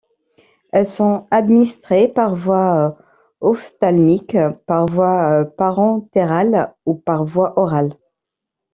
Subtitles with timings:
[0.71, 2.97] Elles sont administrées par voie
[3.39, 4.35] ophtalmique,
[4.65, 7.93] par voie parentérale ou par voie orale.